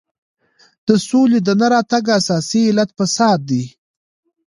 د 0.87 0.89
سولې 1.07 1.39
د 1.43 1.49
نه 1.59 1.67
راتګ 1.73 2.03
اساسي 2.19 2.61
علت 2.69 2.89
فساد 2.99 3.39
دی. 3.49 3.63